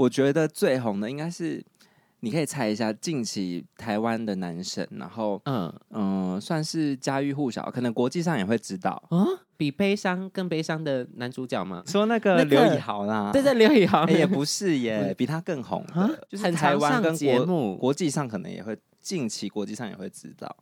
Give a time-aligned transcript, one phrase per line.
[0.00, 1.62] 我觉得最红的应该是，
[2.20, 9.26] 你可以猜一下，近期台湾的男神，然后嗯嗯、呃，算是家喻户晓，可能国际上也会知道啊。
[9.58, 11.82] 比悲伤更悲伤的男主角吗？
[11.86, 20.56] 说那个刘以豪啦，对对，刘以豪也不是耶，比他更红的，就是台湾跟节目国际上可能也会，近期国际上也会知道，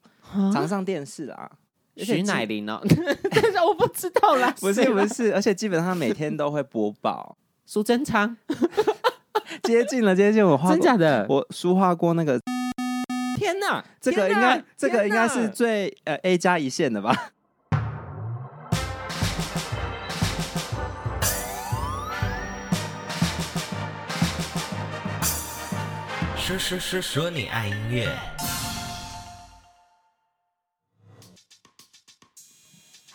[0.53, 1.49] 常上电视啦。
[1.95, 2.81] 徐乃麟哦，
[3.31, 7.37] 但是我不知道啦，不是不是，而且基本上每天都会播报。
[7.71, 8.35] 苏贞昌，
[9.69, 11.27] 接近了，接近我画，真假的？
[11.29, 12.41] 我书画过那个。
[13.37, 17.15] 天哪，这个应该，这个应该是最呃 A 加一线的吧。
[26.35, 28.09] 说说说说你爱音乐。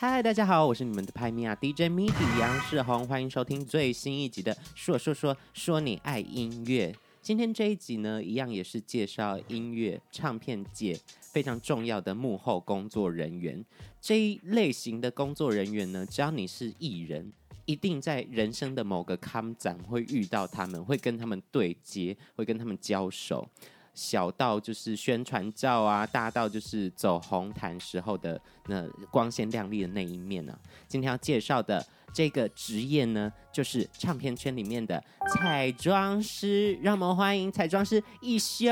[0.06, 6.94] 嗨，大家好，我是你们的拍米亚 DJ MIDI 杨世宏，欢迎收听最新一集的说说说说你爱音乐。
[7.22, 13.64] 今天这一集呢，一样也是介绍音乐唱片界非常重要的幕后工作人员。
[13.98, 17.32] 这一类型的工作人员呢，只要你是艺人。
[17.64, 23.48] 一定在人生的某个坎展会遇到他们，会跟他们对接，会跟他们交手。
[23.94, 30.58] 小到就是宣传照啊，大到就是走红毯时候的那光鲜亮丽的那一面呢、啊。
[30.88, 36.78] 今天要介绍的这个职业呢，就是唱片圈里面的彩妆师。
[36.82, 38.66] 让我们欢迎彩妆师一休。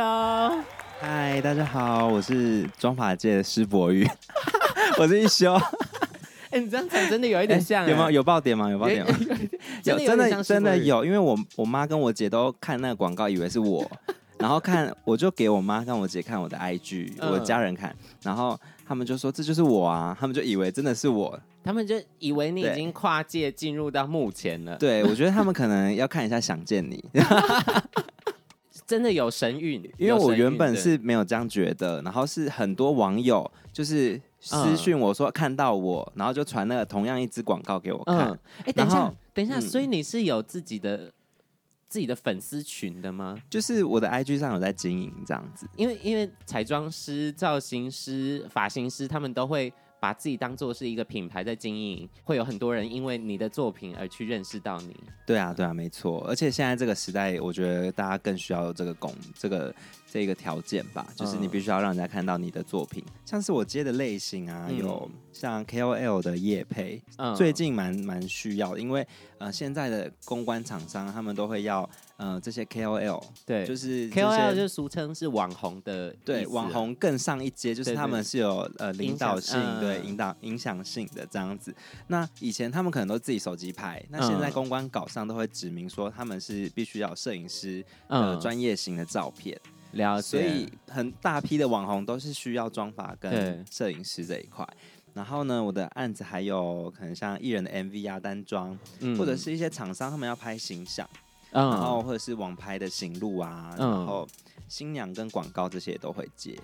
[1.00, 4.06] 嗨，大家好，我是妆发界的师伯玉，
[4.98, 5.54] 我是一休。
[6.50, 8.10] 哎、欸，你这样讲真的有一点像、欸，有吗？
[8.10, 8.68] 有爆点吗？
[8.68, 9.18] 有爆点吗？
[9.84, 13.90] 有，真的真的有，因为我我妈跟我姐都看那个广告，以为是我，
[14.42, 24.76] 然后看我就给我妈跟我姐看我的 IG，、嗯、我的家人看，然后他们就说这就是我啊，他们就以为真的是我，他们就以为你已经跨界进入到目前了。
[24.76, 27.02] 对，我觉得他们可能要看一下《想见你》，
[28.86, 34.20] 真的有神韵， 因为我原本是没有这样觉得，然后是很多网友就是。
[34.44, 38.28] 私讯我说看到我，然后就传那个同样一支广告给我看。
[38.64, 41.12] 哎、嗯，等一下，等一下，所以你是有自己的、嗯、
[41.92, 43.36] 自己的粉丝群的吗？
[43.50, 45.68] 就是我的 IG 上有在经营这样子。
[45.76, 49.70] 因为因为彩妆师、造型师、发型师他们都会。
[50.02, 54.96] 把自己当做是一个品牌在经营，会有很多人因为你的作品而去认识到你。
[55.24, 56.26] 对啊，对啊，没错。
[56.26, 59.72] 而且现在这个时代，我觉得大家更需要这个功，这个
[60.10, 63.04] 这个条件吧，就是你必须要让人家看到你的作品。
[63.06, 69.06] 嗯、像是我接的类型啊，嗯、有像 KOL 的业配，嗯、最近蛮蛮需要的，因为
[69.38, 71.88] 呃现在的公关厂商他们都会要。
[72.22, 81.74] 嗯、呃，这些 KOL 对，就是 KOL 就俗称是网红的，对，网红更上一阶，就是他们是有呃领导性，对，引导影响性的这样子。
[82.06, 89.58] 那以前他们可能都自己手机拍，那现在公关稿上都会指明说他们是必须要有摄影师呃专业型的照片，
[89.92, 90.22] 了解。
[90.22, 94.64] 所以很大批的网红都是需要妆发跟摄影师这一块。
[95.14, 101.06] 然后呢，我的案子还有可能像艺人的 MV 啊、单妆，嗯、或者是一些厂商他们要拍形象。
[101.52, 104.26] 然后或者是网拍的行路啊，然后
[104.68, 106.58] 新娘跟广告这些都会接，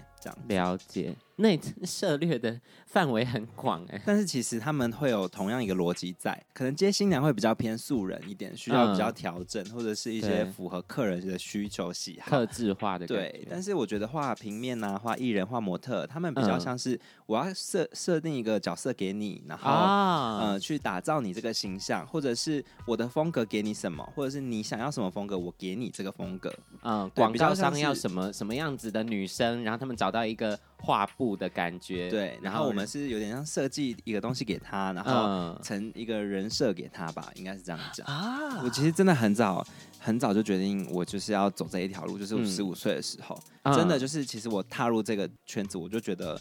[0.48, 1.14] 这样了解。
[1.40, 13.06] 那涉略的范围很广哎，但是其实他们会有同样一个逻辑在，可能接新娘会比较偏素人一点，需要比较调整，或者是一些符合客人的需求喜好、客制化的。
[13.06, 26.52] 对，但是我觉得画平面啊、画艺人、画模特，他们比较像是我要设设定一个角色给你，然后呃去打造你这个形象，或者是我的风格给你什么，或者是你想要什么风格，我给你这个风格。
[26.82, 30.58] 嗯，广告商要什么什么样子的女生，然后他们找到一个。
[30.80, 38.62] 画布的感觉，对，然后我们是有点像设计一个东西给他，然后成一个人设给他吧，应该是这样讲啊。
[38.62, 39.66] 我其实真的很早
[39.98, 46.40] 很早就决定，我就是要走这一条路，就是我十五岁的时候，嗯、真的就是其实我踏入这个圈子，我就觉得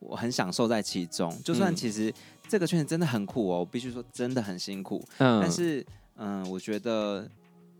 [0.00, 1.32] 我很享受在其中。
[1.44, 2.12] 就算其实
[2.48, 5.00] 这个圈子真的很苦哦，我必须说真的很辛苦。
[5.18, 7.30] 嗯，但是嗯，我觉得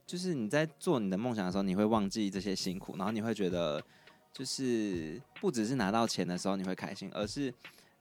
[0.06, 3.82] 就是你在做你的梦想的时候，你会忘记这些辛苦，然后你会觉得。
[4.36, 7.48] 就是不只是拿到钱的时候你会开心，而是，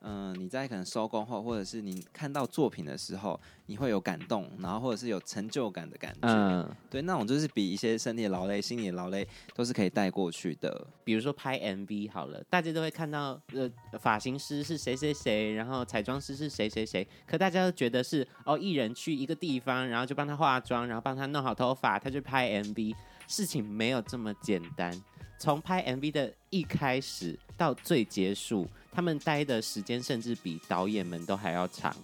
[0.01, 6.27] 嗯、呃，你在可能收工后，或者是你看到作品的时候，你会有感动，然后或者是有成就感的感觉。
[6.27, 10.85] 嗯，对，那种就是比一些身体的劳累、心理的劳累都是可以带过去的。
[11.05, 22.93] 比如说拍 MV 好了，大家都会看到呃，发型师是谁谁谁，然后彩妆师是谁谁谁，可大家都觉得是哦，艺人去一个地方，然后就帮他化妆，然后帮他弄好头发，他就拍 MV。
[23.27, 24.93] 事情没有这么简单。
[25.37, 31.95] 从拍 MV 的一开始到最结束，他们待的时间甚至比导演们都还要长。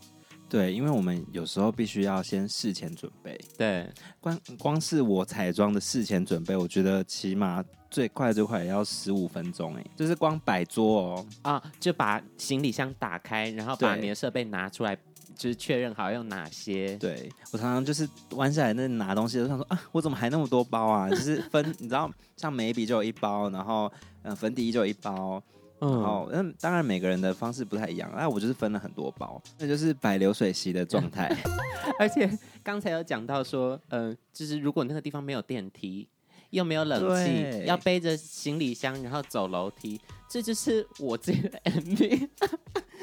[0.49, 3.39] 对，因为我们有时候必须要先事前准备。
[3.57, 3.89] 对，
[4.19, 14.97] 光光是我彩妆的事前准备，我觉得起码最快最快也要十五分钟哎，就是光摆桌哦啊，就把行李箱打开，然后把你的设备拿出来。
[15.35, 16.95] 就是确认好用哪些。
[16.97, 21.09] 对，我常常就是弯下来那拿东西，都想说啊，我怎么还那么多包啊？
[21.09, 23.91] 就是 分，你知道，像眉笔就有一包，然后
[24.23, 25.41] 嗯粉底液就有一包，
[25.79, 31.35] 嗯、然后嗯当然每个人的方式不太一样，那，我就是分了很多包，那就是摆流水席的状态。
[31.99, 32.29] 而且
[32.63, 36.07] 刚才有讲到说，嗯、呃，就是如果那个地方没有电梯，
[36.51, 39.99] 又没有冷气，要背着行李箱然后走楼梯，
[40.29, 42.29] 这就是我这个 MV。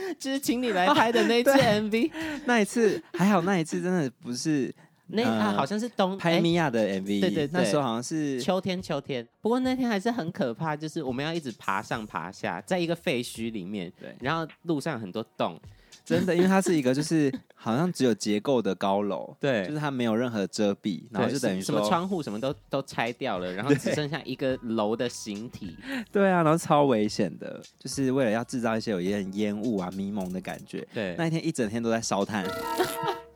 [0.18, 2.10] 就是请你来拍的那次 MV，
[2.44, 4.74] 那一次还好，那一次真的不是
[5.08, 9.26] 那啊，好像是冬拍米娅的 MV，对对，那时候好像是秋天秋天。
[9.40, 15.60] 不过那天还是很可怕，就是我们要一直爬上爬下，在一个废墟里面，对，然后路上很多洞。
[16.08, 25.76] 真的，因为它是一个就是 好像只有结构的高楼，对，就是它没有任何遮蔽，然后就等于什么窗户什么都都拆掉了，然后只剩下一个楼的形体。
[26.10, 30.86] 对啊，然后超危险的，就是为了要制造一些有一点烟雾啊、迷蒙的感觉。
[30.94, 32.46] 对，那一天一整天都在烧炭。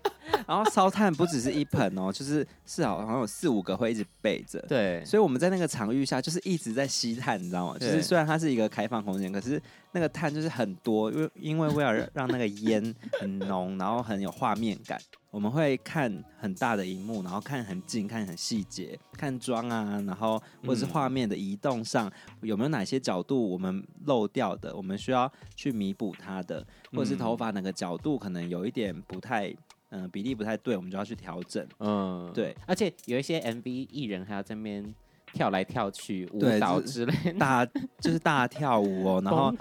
[0.46, 4.60] 然后烧炭不只是一盆哦，就是是好像有四五个会一直备着。
[4.68, 7.78] 对，所以我们在那个场域下就是一直在吸炭，你知道吗？
[7.78, 9.60] 就是虽然它是一个开放空间，可是
[9.92, 15.00] 那个炭就是很多，因为因为为了让那个烟很浓，然后很有画面感，
[15.30, 29.54] 我们会看很大的荧幕，然后看很近，看很细节，看妆啊，然后或者是画面的移动上、嗯、有没有哪些角度我们漏掉的，我们需要去弥补它的，或者是头发哪个角度可能有一点不太。
[29.94, 31.64] 嗯，比例不太对，我们就要去调整。
[31.78, 34.94] 嗯，对，而且有一些 MV 艺人还要在那边
[35.32, 37.64] 跳来跳去舞蹈之类，大
[38.00, 39.54] 就是大跳舞哦， 然后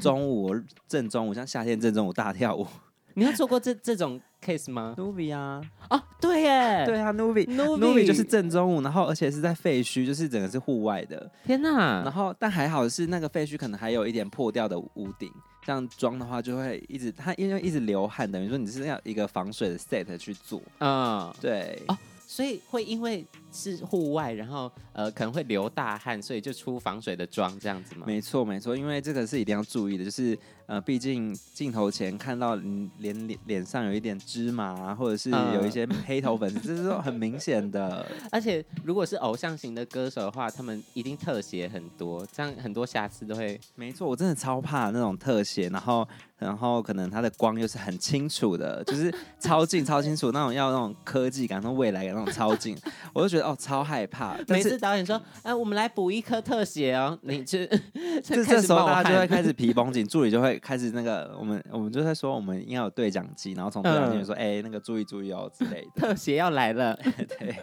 [0.00, 0.54] 中午
[0.88, 2.66] 正中午，像夏天正中午大跳舞。
[3.14, 11.30] 你有做过这这种 case 吗？Nuvi 啊，哦，对耶，对啊，Nuvi，Nuvi 就是正中午，然后而且是在废墟，就是整个是户外的。
[11.44, 12.02] 天哪！
[12.02, 15.30] 然后但还好是那个废墟可能还有一点破掉的屋顶。
[15.66, 20.60] 这样装的话，就会一直它因为一直流汗，等于说你是要一个防水的 set 去做。
[20.80, 21.82] 嗯，对。
[21.88, 21.96] 哦，
[22.26, 23.24] 所以会因为
[23.54, 28.04] 是户外，然后呃可能会流大汗，所以就出防水的妆这样子吗？
[28.06, 30.36] 没错，没错，因为这个是一定要注意的，就是。
[30.66, 32.88] 呃，毕竟镜头前看到脸
[33.26, 38.06] 脸脸上有一点芝麻啊，或者是有一些黑头粉，这是很明显的。
[38.32, 43.60] 而且如果是偶像型的歌手的话，他们一定特写很多，这样很多瑕疵都会。
[43.74, 46.08] 没错，我真的超怕那种特写，然后
[46.38, 52.74] 然后可能它的光又是很清楚的，就是 超近超清楚那种，要那种科技感、那种未来感、那种超近，
[53.12, 54.36] 我就觉得哦超害怕。
[54.48, 57.58] 每次导演说，哎、呃，我们来补一颗特写哦，你就
[58.24, 60.58] 这这时候大家就会开始皮绷紧，助理就会。
[60.64, 66.00] 开始那个，我们我们就在说，我们应该有对讲机，然后从对讲机说，哎、嗯欸，那个注意注意哦之类的。
[66.00, 66.98] 特写要来了，
[67.38, 67.54] 对，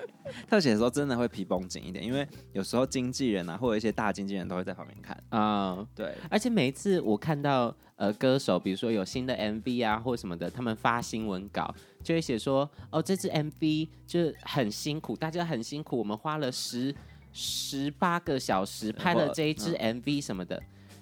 [0.47, 5.77] 特写的时候真的会皮绷紧一点，因为有时候经纪人啊，或者一些大经纪人都会在旁边看啊。
[5.79, 11.71] 嗯、对，而且每一次我看到呃歌手，比如说有新的 MV 啊或什么的，他们发新闻稿
[12.03, 16.95] 就会写说，哦，这支 MV 就很辛苦，大家很辛苦，我们花了十
[17.31, 20.59] 十八个小时拍了这一支 MV 什么的。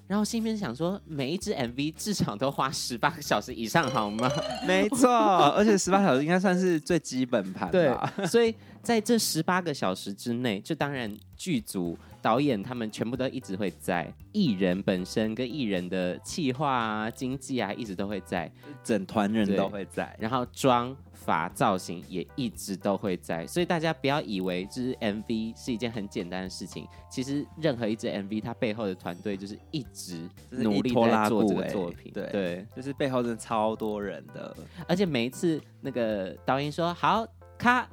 [0.09, 4.27] 然后心里面想说，每一支 MV 至少都花十八个小时以上，好吗？
[4.65, 5.07] 没错，
[5.55, 8.13] 而且十八小时应该算是最基本盘吧。
[8.17, 18.51] 对，所以在这十八个小时之内，就当然剧组、导演他们全部都一直会在，艺人本身跟艺人的企划啊、经济啊，一直都会在，
[18.83, 20.97] 整团人都会在，然后妆。
[21.25, 26.87] 发造型也一直都会在，所以大家不要以为就是 MV 是一件很简单的事情。
[27.11, 32.11] 其实任何一支 MV，它背后的团队就是一直努力在做这个作品。
[32.13, 34.55] 对对，就是背后真的超多人的，
[34.87, 37.87] 而且每一次那个导演说好咔，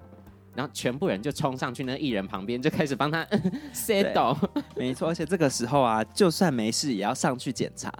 [0.54, 3.26] 然后全部人就冲上去那艺人旁边，就开始帮他
[3.74, 4.36] set。
[4.76, 7.92] 没错，而且这个时候啊，就算没事也要上去检查。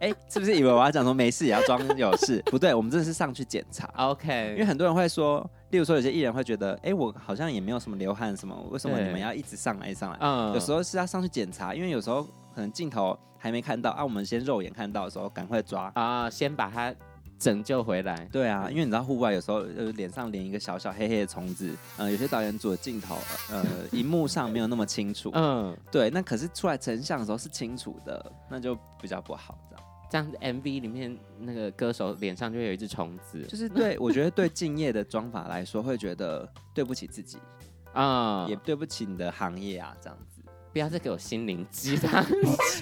[0.00, 2.42] 哎，是不是以为我要讲说没事也要装有事？
[2.46, 3.90] 不对，我们真的是上去检查。
[3.96, 10.18] OK，因为很多人会说，例如说有些艺人会觉得，哎，我好像也没有什么流汗什么，为什么你们要一直上来一上来？
[10.20, 12.22] 嗯，有时候是要上去检查，因为有时候
[12.54, 16.94] 可能镜头还没看到啊，我们先肉眼看到的时候赶快抓啊，先把它
[17.38, 18.26] 拯救回来。
[18.32, 23.16] 对啊，因为你知道户外有时候呃脸上连一个小小黑黑的虫子，呃，有些导演组的镜头
[23.50, 29.58] 呃 荧幕上没有那么清楚，嗯，对，那可是出来成像的时候是清楚的，那就比较不好。
[29.68, 29.84] 这样
[30.30, 37.38] 子 MV 里面那个歌手脸上就会有一只虫子，就是对 我觉得对敬业的妆法来说，会觉得对不起自己
[37.92, 40.42] 啊，也对不起你的行业啊，这样子。
[40.72, 42.22] 不要再给我心灵鸡汤，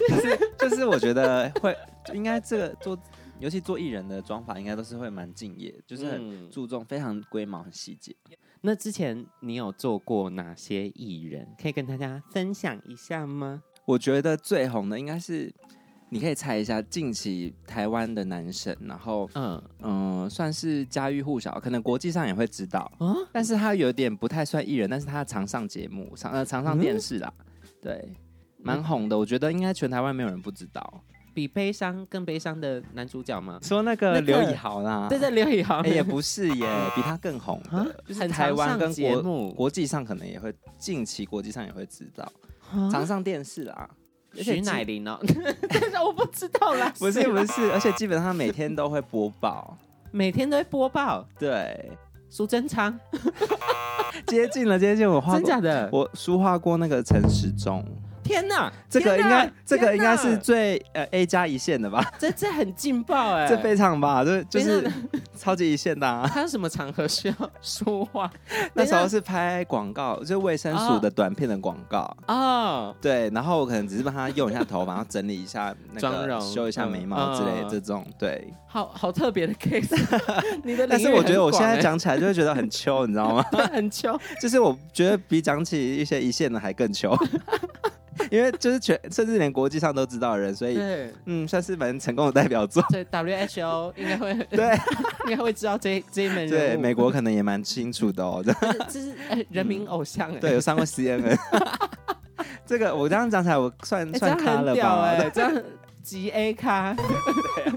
[0.08, 1.76] 就是就是我觉得会
[2.12, 2.98] 应该这个做
[3.38, 8.12] 尤其做艺人的妆法，应该都是会蛮敬业，就是很注重非常龟毛、很细节。
[8.62, 11.46] 那之前你有做过哪些艺人？
[11.60, 13.62] 可以跟大家分享一下吗？
[13.84, 15.54] 我觉得最红的应该是，
[16.14, 22.88] 你可以猜一下，近期台湾的男神，然后嗯嗯、呃，算是家喻户晓，可能国际上也会知道。
[23.00, 28.12] 嗯，但是他有点不太算艺人，但是他常上节目，常呃常上电视啦，嗯、对，
[28.58, 29.18] 蛮红的。
[29.18, 31.02] 我觉得应该全台湾没有人不知道。
[31.34, 33.58] 比悲伤更悲伤的男主角吗？
[33.60, 42.32] 说那个刘以豪啦，对对，刘以豪也不是耶， 比他更红的，就是台湾跟国国际上可能也会，近期国际上也会知道，
[42.88, 43.90] 常上电视啦。
[44.36, 45.18] 徐乃麟哦，
[45.68, 49.76] 但是我不知道啦， 不是不是，而且基本上每天都会播报，
[50.10, 51.26] 每天都会播报。
[51.38, 51.90] 对，
[52.28, 52.98] 苏贞昌
[54.26, 57.84] 接近了，接近我画真假的，我书画过那个陈时中。
[58.24, 62.04] 天呐，这个应该这个应该是最呃 A 加一线的吧？
[62.18, 64.24] 这这很劲爆 哎，这非常吧？
[64.24, 64.90] 这就是
[65.38, 66.26] 超级一线的。
[66.28, 68.30] 还有什么场合需要说话？
[68.72, 72.94] 那时候是拍广告，就是卫生署的短片的广告啊。
[73.00, 78.04] 对，然后我可能只是帮他用一下头发，然后整理一下妆容，修一下眉毛之类的这种。
[78.18, 79.94] 对，好好特别的 case。
[80.62, 83.44] 你的，但是我觉得我现在讲起来就会觉得很秋，你知道吗？
[83.72, 87.14] 很秋，就是我觉得比讲起一些一线的还更秋。
[88.30, 92.82] 因为就是全，甚至连国际上都知道的人，所以对嗯，算是蛮成功的代表作。
[92.90, 94.78] 对，WHO 应该会对，
[95.26, 96.48] 应该会知道这这一门人。
[96.48, 98.42] 对，美国可能也蛮清楚的哦。
[98.88, 100.38] 这是哎，人民偶像哎。
[100.38, 101.36] 对，有上过 CNN。
[102.66, 105.02] 这个我这样讲起来，我算算咖了吧？
[105.02, 105.62] 哎， 这样
[106.02, 106.94] 极 A 咖。
[106.94, 107.72] 对，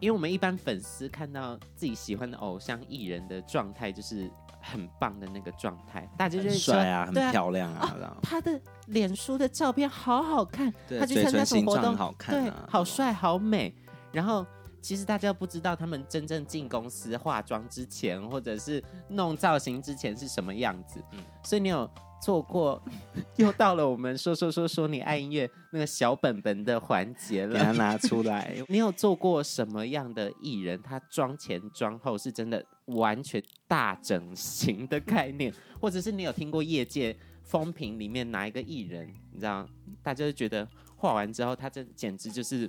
[0.00, 4.30] 因为我们一般粉丝看到自己喜欢的偶像艺人的状态，就是。
[4.60, 8.16] 很棒的那个状态，大家就会帅啊，很漂亮啊。
[8.22, 13.74] 他的脸书的照片好好看，他去参加什么活动，好看，对，好帅，好美。
[14.12, 14.44] 然后
[14.80, 21.02] 其实大家不知道他们真正进公司化妆之前，或者是弄造型之前是什么样子。
[21.42, 21.88] 所以你有
[22.20, 22.82] 做过，
[23.36, 28.56] 又到了我们说说说说你爱音乐那个小本本的环节了，给他拿出来。
[28.68, 30.80] 你有做过什么样的艺人？
[30.82, 32.64] 他妆前妆后是真的？
[32.86, 33.40] 完全
[33.70, 39.64] 大整形的概念，或者是你有听过业界风评里面哪一个艺人，你知道，
[40.02, 42.68] 大家就觉得画完之后，他这简直就是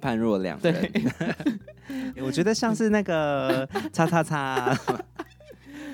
[0.00, 0.90] 判若两人。
[1.86, 4.76] 对， 我觉得像是那个叉叉叉，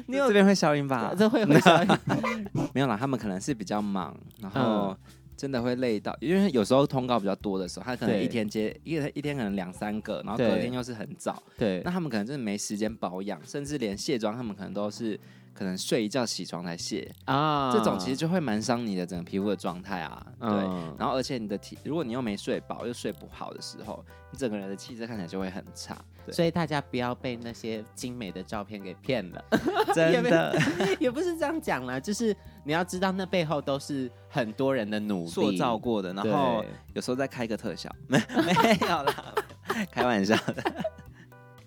[0.07, 1.15] 你 有这边会消音吧？
[1.15, 1.91] 这会会消音。
[2.73, 4.97] 没有啦，他们可能是比较忙，然后。
[5.39, 15.19] 真的会累到，因为有时候通告比较多的时候，他可能一天接一一天可能两三个，然后隔天又是很早，对，那他们可能真的没时间保养，甚至连卸妆，他们可能都是。
[15.59, 20.25] 可能睡一觉起床才卸啊，这种其实就会蛮伤你的整个皮肤的状态啊。
[20.39, 20.49] 对，
[20.97, 25.99] 然后而且你的体，如果你又没睡饱又睡不好的时候，你整个人的气色看起来就会很差。
[26.31, 29.45] 所以大家不要被那些精美的照片给骗了，
[29.93, 30.57] 真的
[31.01, 39.35] 也不是这样讲啦，就是你要知道那背后都是很多人的努力塑造过的，然后有时候再开个特效，没没有啦，
[39.91, 40.85] 开玩笑的。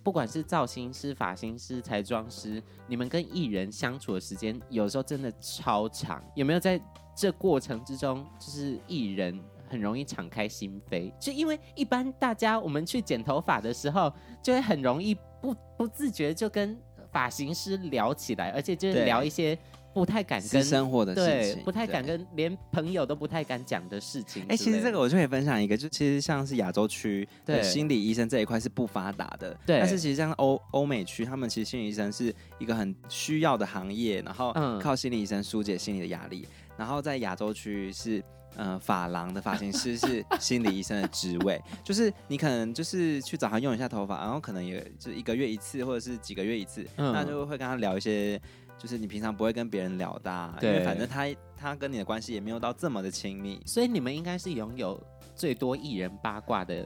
[0.03, 6.23] 不管是造型师、发型师、彩妆师，你们跟艺人相处的时间有时候真的超长。
[6.35, 6.81] 有没有在
[7.15, 9.39] 这过程之中，就是艺人
[9.69, 11.11] 很容易敞开心扉？
[11.19, 16.77] 就因为一般大家我们去剪头发的时候，就会很容易不不自觉就跟
[17.11, 19.57] 发型师聊起来，而且就是聊一些。
[19.93, 24.43] 不太敢跟生活的事情，不太敢跟连朋友都不太敢讲的事情。
[24.43, 29.79] 哎、欸，其实这个我就可以分享一个，就其实像是亚洲区的心理医生这一块是不发达的，对。
[29.79, 36.47] 但是其实像欧欧美区，他们其实心理医生是一个很需要的行业，然后靠心理医生疏解心理的压力。
[36.47, 38.23] 嗯、然后在亚洲区是，
[38.55, 48.39] 呃，发廊的发型师 是心理医生的职位，就是你可能就是去找他用一下头发，然后可能也就一个月一次，或者是几个月一次，嗯、那就会跟他聊一些。
[48.81, 54.99] 就是你平常不会跟别人聊的，啊，对因为反正他他跟你的关系也没有到这么的亲密，所以你们应该是拥有
[55.35, 56.83] 最多艺人八卦的，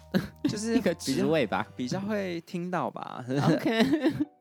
[0.44, 3.24] 就是 一个职位吧，比较会听到吧。
[3.26, 3.82] OK，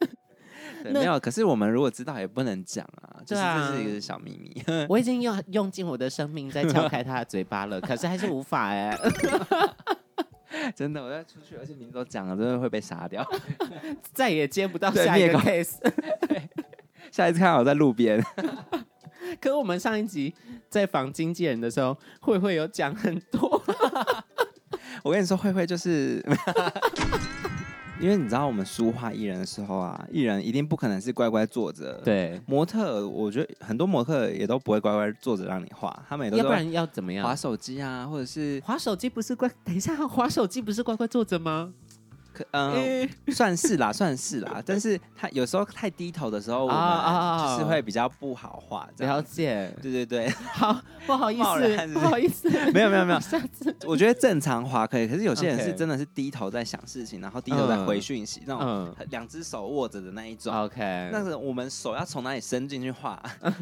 [0.83, 4.61] 对没有，可是我们如果知道也不能讲啊，就是这是一个小秘密。
[4.89, 8.93] 我已经用用尽我的生命在撬开他的嘴巴了，可是还是无法哎。
[10.75, 13.25] 真的，我要出去，而且名字都讲了，真的会被杀掉，
[14.13, 15.77] 再也接不到下一个 case。
[17.17, 18.23] 下一次看到我在路边，
[19.41, 20.31] 可是我们上一集
[20.69, 23.59] 在访经纪人的时候，慧慧有讲很多。
[25.01, 26.23] 我跟你说，慧慧就是，
[27.99, 31.99] 因为你知道我们书画艺人的时候啊，艺人一定不可能是乖乖坐着。
[32.05, 37.25] 对，模特，我觉得很多模特也都不会乖乖坐着让你画，他们也都要不然要怎么样？
[37.25, 39.49] 划手机啊，或者是划手机不是乖？
[39.63, 41.73] 等一下，划手机不是乖乖坐着吗？
[42.37, 44.61] 可嗯， 欸、 算是啦，算是啦。
[44.65, 48.87] 但是他有时候太低头的时候，我们就是会比较不好画。
[48.97, 50.29] 了解，对对对。
[50.29, 52.49] 好，不好意思，不好意思。
[52.71, 55.07] 没有没有没有，下次我觉得正常画可以。
[55.07, 60.53] 可是有些人是真的是低头在想事情，然后低头在回讯息，那种两只手握着的那一种。
[60.53, 63.21] OK，那个我们手要从哪里伸进去画，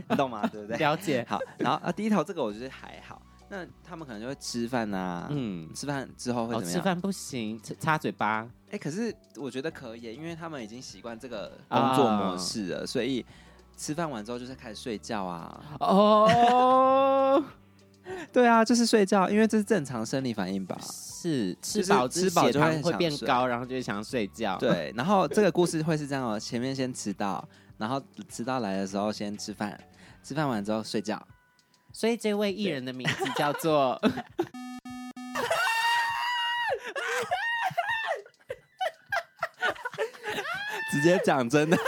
[0.09, 0.45] 你懂吗？
[0.51, 0.77] 对不对？
[0.77, 1.25] 了解。
[1.29, 3.21] 好，然后啊低头这个我觉得还好。
[3.47, 6.71] 那他们可能就会吃饭呐、啊，嗯，吃饭之后会怎么样？
[6.71, 8.47] 哦、吃饭不行，擦嘴巴。
[8.77, 13.25] 可是我觉得可以，因为他们已经习惯这个工作模式了，哦、所以
[13.77, 15.63] 吃饭完之后就是开始睡觉啊。
[15.79, 17.43] 哦，
[18.31, 20.77] 对啊，就是睡觉，因为这是正常生理反应吧？
[20.81, 24.57] 是，吃饱吃饱就会会变高，然后就会想睡觉。
[24.57, 29.79] 对，然后这个故事会是这样哦，前面先迟到，然后迟到来的时候先吃饭，
[30.23, 31.21] 吃饭完之后睡觉。
[31.91, 33.99] 所以这位艺人的名字叫做，
[40.95, 41.77] 直接讲真的。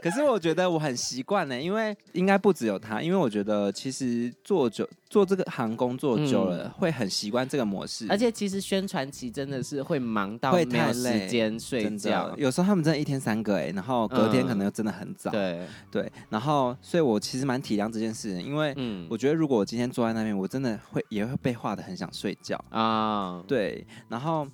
[0.00, 8.06] 可是我觉得我很习惯呢，因为应该不只有他，因为我觉得其实做久做这个行工作久了，嗯、会很习惯这个模式。
[8.08, 15.32] 而且其实宣传期真的是会忙到没有时间睡觉，有时候他们真的一天三个哎，然后隔天可能又真的很早。
[15.32, 18.72] 嗯、对对，然后所以我其实蛮体谅这件事，因为
[19.10, 23.42] 我觉得如果我今天坐在那边，我真的会也会被画的很想睡觉啊。
[23.48, 24.46] 对，然后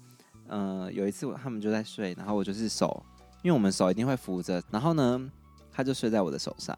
[0.48, 3.04] 嗯、呃，有一次他们就在睡，然后我就是手。
[3.44, 5.20] 因为我们手一定会扶着，然后呢，
[5.70, 6.74] 他就睡在我的手上，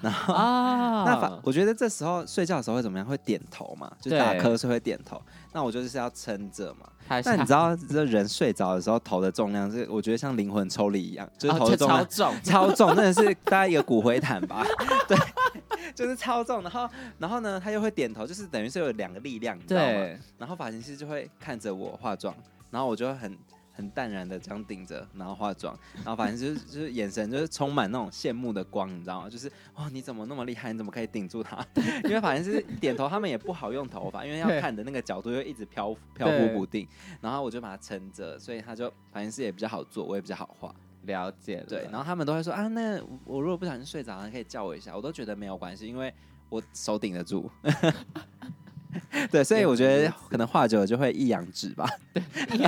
[0.00, 3.06] 然后、啊、那反我觉得这时候睡觉的时候会怎么样？
[3.06, 5.20] 会点头嘛，就打瞌睡会点头。
[5.52, 6.88] 那我就是要撑着嘛。
[7.22, 14.64] 那你知道，这人睡着的时候头的重量是，我觉得像灵魂抽离一样，就是头的重量、哦、超重， 超重，真的是大概一个骨灰坛吧？
[15.06, 15.18] 对，
[15.94, 16.62] 就是超重。
[16.62, 19.86] 然后，然后呢，他又会点头，就是等于是有两个力量，你知道吗？
[19.86, 22.34] 对然后发型师就会看着我化妆，
[22.70, 23.36] 然后我就会很。
[23.76, 29.28] 很淡然的这样顶着，然后化妆， 然后反正就是就是眼神就是充满那种羡慕的光，你知道吗？
[29.28, 30.72] 就是哇，你怎么那么厉害？
[30.72, 31.64] 你怎么可以顶住他？
[32.04, 36.88] 因为反正是点头，他们也不好用头发，因为要看的那个角度又一直飘飘忽不定。
[37.20, 40.74] 然后我就把它撑着，所以他就反正是也比较好做，我也比较好画。
[41.02, 41.82] 了解了，对。
[41.84, 44.96] 然后他们都会说啊，那我如果不小心睡着了，可以叫我一下。
[44.96, 46.12] 我都觉得没有关系，因为
[46.48, 47.48] 我手顶得住。
[49.30, 51.88] 对，所以我觉得可能画久了就会一阳指吧。
[52.12, 52.22] 对，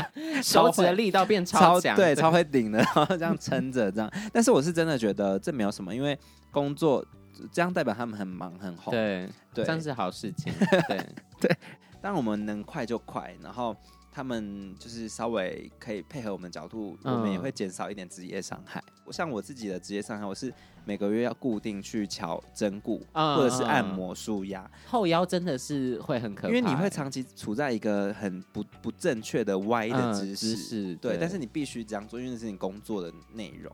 [0.43, 4.11] 手指的力道变超强，对，超会顶的，然后这样撑着这样。
[4.33, 6.19] 但是我是真的觉得这没有什么，因为
[6.51, 7.05] 工作
[7.53, 10.53] 这样代表他们很忙很红，对，对，这样是好事情。
[10.89, 11.07] 对
[11.41, 11.57] 对，
[12.01, 13.77] 当我们能快就快，然后。
[14.19, 18.83] 他们就是稍微可以配合我们角度，我们也会减少一点职业伤害。
[19.05, 20.53] 我像我自己的职业伤害，我是
[20.85, 24.69] 每个月要固定去敲针骨，或者是按摩舒压。
[24.87, 30.97] 后腰真的是会很可怕，因为你会长期处在一个很不不正确的歪的姿势。
[30.97, 33.73] 对，但是你必须这样做，因为那是你工作的内容。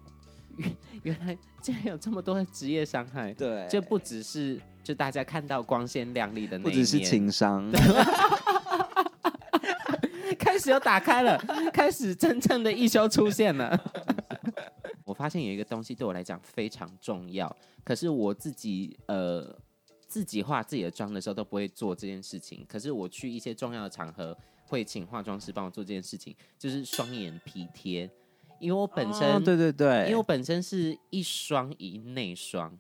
[0.57, 7.69] 原原来竟然有这么多的职业伤害，对，就不只是就大家看到光鲜亮丽的那一面，不只是情商。
[10.65, 11.37] 开始又打开了，
[11.75, 13.79] 开始真正的一休出现了。
[15.05, 19.55] 我发现有一个东西对我来讲非常重要，可是我自己呃
[20.09, 22.65] 自己化自己的妆的时候都不会做这件事情。
[22.67, 28.11] 可是我去一些重要的场合会请化妆师帮我做这件事情，就是双眼皮贴。
[28.59, 32.75] 因为我本身、哦、对对对，因为我本身是一双一内双，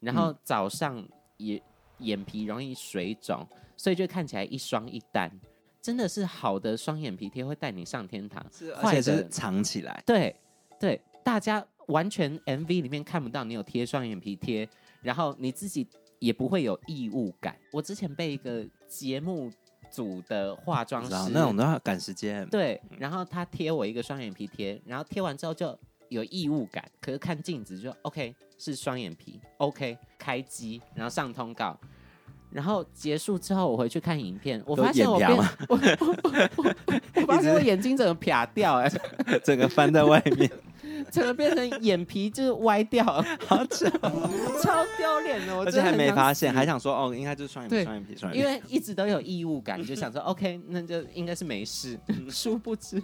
[0.00, 1.62] 然后早上也
[1.98, 3.46] 眼皮容易水肿，
[3.76, 5.30] 所以就看起来一双一单。
[5.88, 10.02] 真的是好的双眼皮贴会带你上天堂，是而且是藏起来。
[10.04, 10.36] 对
[10.78, 14.68] 对，大家完全 MV 里面看不到你有贴双眼皮贴，
[15.00, 17.56] 然后你自己也不会有异物感。
[17.72, 19.50] 我之前被一个节目
[19.90, 22.46] 组的化妆师，那种都要赶时间。
[22.50, 25.74] 对，然后他贴我一个双眼皮贴，然后贴完之后就
[26.10, 31.80] 有异物感，可是看镜子就 OK 是双眼皮，OK 开机，然后上通告。
[32.50, 36.16] 然后结束之后，我回去看影片，我发现我变，我我
[36.56, 36.74] 我，
[37.16, 38.90] 我发现我眼睛整个撇掉，哎，
[39.44, 40.50] 整个翻在外面，
[41.10, 43.04] 整个变成眼皮就是歪掉，
[43.46, 43.86] 好丑，
[44.62, 45.54] 超丢脸的。
[45.54, 51.98] 我而且还没发现，还想说哦，应该就是双眼皮，双眼皮，双眼皮，因为一直都有异物感，就想说 OK，那就应该是没事。
[52.30, 53.02] 殊不知，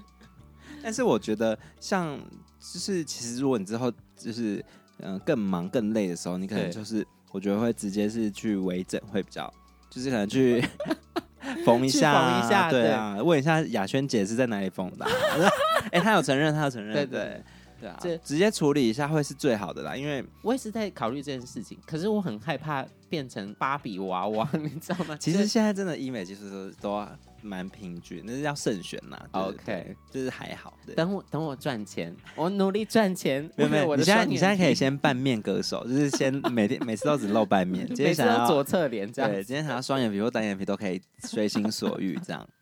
[0.83, 2.19] 但是我觉得像
[2.59, 4.65] 就是其实如果你之后就是
[5.01, 7.07] 嗯更忙更累的时候，你可能就是。
[7.35, 9.53] 我觉得会直接是去微整会比较，
[9.91, 10.65] 就是可能去
[11.67, 15.05] 缝一下，缝一下，对啊，问一下雅轩姐是在哪里缝的？
[15.91, 17.43] 哎，她有承认，她有承认，对对，
[17.81, 25.17] 对啊，这直接处理一下会是最好的啦，因为我也是在考虑这件事情，可是我很害怕变成芭比娃娃， 你知道吗？
[25.19, 27.07] 其实现在真的医美技术都都
[27.45, 29.17] 蛮平均，那是要慎选呐。
[29.33, 30.73] OK，就是还好。
[30.97, 33.49] 等我等我赚钱，我努力赚钱。
[33.57, 39.31] 没有没有，你现在你现在可以先半面歌手， 就是先每天每次都只露半面，今天想要左侧脸这样。
[39.31, 42.49] 对，今天想要双眼皮或单眼皮都可以随心所欲这样。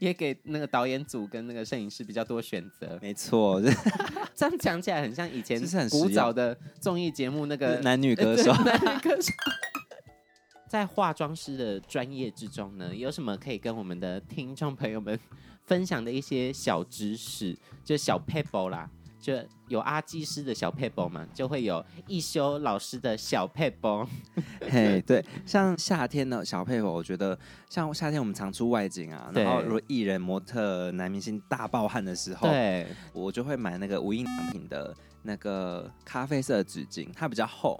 [0.00, 3.60] 也给那个导演组跟那个摄影师比较多选择， 没错，
[4.34, 8.52] 这样讲起来很像以前古早的综艺节目那个男女歌手。
[8.64, 9.32] 男女歌手，
[10.72, 15.20] 在化妆师的专业之中呢，有什么可以跟我们的听众朋友们
[15.66, 17.54] 分享的一些小知识，
[17.84, 18.88] 就小撇步啦。
[19.20, 19.34] 就
[19.68, 24.08] 有阿基师的小撇步嘛，就会有一休老师的小撇步。
[24.66, 37.78] 嘿，对，像夏天的小撇步，我觉得像夏天我们常出外景啊，然后如果艺人、模特、男明星大爆汗的时候，对，我就会买那个无印良品的那个咖啡色纸巾，它比较厚.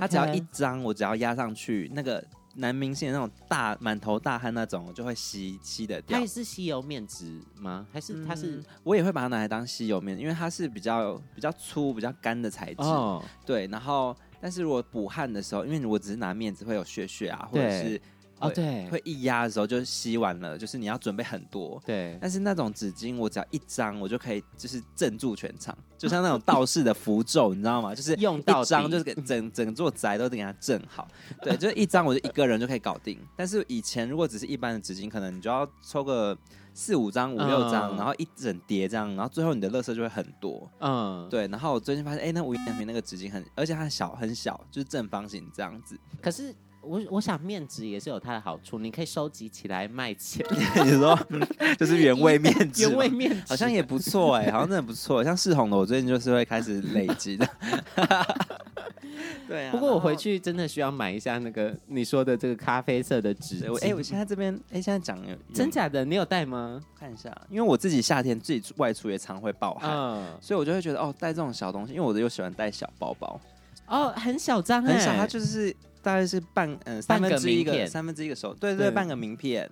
[0.00, 2.24] 它只要一张，我只要压上去那个。
[2.54, 6.16] 男明星那种大满头大汗那种，就会吸吸的掉。
[6.16, 7.86] 它也是吸油面纸吗？
[7.92, 8.64] 还是它是、嗯？
[8.82, 12.82] 我也会把它拿来当吸油面，因为它是比较比较粗、比较干的材质。
[12.82, 18.00] 哦、对，然后但是如果补汗的时候，因为我只是拿面纸，会有屑屑啊，或者是。
[18.40, 21.80] 哦，对，会一压的时候就吸完了，就是你要准备很多。
[21.84, 27.94] 对，但是那种纸巾我只要一张，我就可以就是镇住全场，就像那种道士的符咒，你知道吗？
[27.94, 31.08] 就是用一张就是给整整座宅都得给它镇好。
[31.42, 33.18] 对，就是一张我就一个人就可以搞定。
[33.36, 36.36] 但是以前如果只是一般的纸巾，可能你就要抽个
[36.74, 40.70] 四五张、五六张，然后一整叠这样，然后最后你的乐色就会很多。
[40.80, 41.48] 嗯，对。
[41.48, 45.98] 然后我最近发现，哎，那无印良品那个纸巾很，而且它小很小，就是正方形这样子。
[46.22, 46.54] 可是。
[46.80, 50.44] 我我想面纸也是有它的好处，你可以收集起来卖钱。
[50.84, 51.18] 你说
[51.78, 55.22] 就是原味面纸，原味面纸好像也不错哎、欸，好像真的不错。
[55.22, 57.48] 像世红的，我最近就是会开始累积的。
[59.48, 63.64] 对啊，不过我回去真的需要买一下那个你说的这个咖啡色的纸。
[63.80, 65.18] 哎、欸，我现在这边哎、欸，现在讲
[65.52, 66.80] 真假的，你有带吗？
[66.98, 73.40] 看一下，因为我自己夏天自己外出也常会暴汗，嗯、所以我就会觉得哦，带这种小东西，因为我又喜欢带小包包。
[73.86, 75.74] 哦，很小张、欸，很小，它就是。
[76.08, 79.70] 大概是半嗯三分之一个三分之一个手，对对，对，半个名片。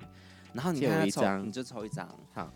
[0.52, 2.06] 然后你看一张，你就抽一张。
[2.34, 2.52] 好，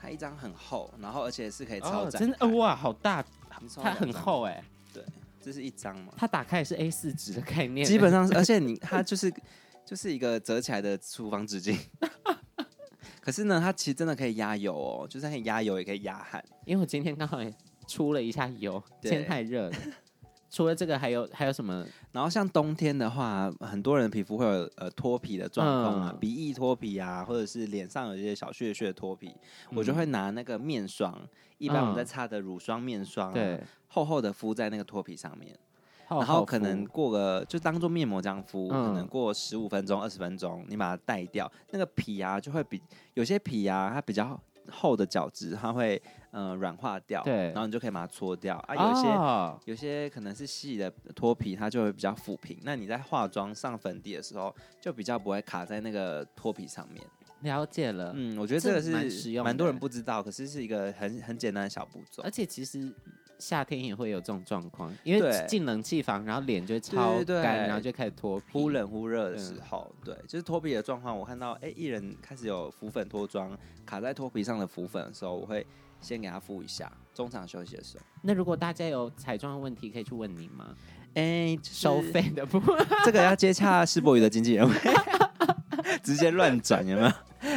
[0.00, 2.24] 它一张很厚，然后而且是可以超展、哦。
[2.24, 3.24] 真的哇，好大，
[3.74, 4.62] 它很厚哎。
[4.92, 5.02] 对，
[5.42, 6.12] 这是一张嘛。
[6.16, 9.32] 它打开也是 A 四纸的概念，基本上是， 而且你它就是
[9.84, 11.76] 就是一个折起来的厨房纸巾。
[13.20, 16.40] 可是呢，它其实真的可以压油哦，就是可以压油，也可以压汗。
[16.64, 17.52] 因为我今天刚好也
[17.88, 19.76] 出了一下油，天太热了。
[20.50, 21.84] 除了这个，还有还有什么？
[22.12, 29.28] 然后像冬天的话，很多人皮肤会有呃脱皮的状况啊，嗯、鼻翼脱皮啊，或者是脸上有一些小屑屑脱皮，
[29.70, 31.20] 嗯、我就会拿那个面霜，
[31.58, 35.54] 一般我们在擦的乳霜、面霜、啊，对、嗯，厚厚的敷在那个脱皮上面，
[36.08, 42.80] 然后可能过个就当做面膜这样敷，嗯、可能过十五分钟、二十分钟，你把它带掉，那个皮啊就会比
[43.12, 44.40] 有些皮啊它比较。
[44.70, 46.00] 厚的角质它会
[46.32, 48.74] 嗯软化掉，对，然后你就可以把它搓掉啊。
[48.74, 52.58] 有些、哦、有些可能是细的脱皮，它就会比较抚平。
[52.62, 57.02] 那你在化妆上粉底的时候，就比较不会卡在那个脱皮上面。
[57.42, 58.90] 了解了，嗯，我觉得这个是
[59.42, 62.20] 蛮多人不知道，可是是一个很很简单的小步骤。
[62.24, 62.92] 而且其实
[63.38, 71.16] 夏天也会有这种状况，因为进冷气房，然后脸就会超干，然后就开始脱皮，忽冷忽热的时候，对，就是脱皮的状况。
[71.16, 75.66] 我看到哎，艺人开始有浮粉脱妆，卡在脱皮上的浮粉的时候，我会
[76.00, 78.04] 先给他敷一下，中场休息的时候。
[78.22, 80.74] 那如果大家有彩妆的问题，可以去问你吗？
[81.14, 82.60] 哎， 收费的不？
[83.04, 84.68] 这个要接洽世博宇的经纪人，
[86.02, 87.12] 直接乱转有没有？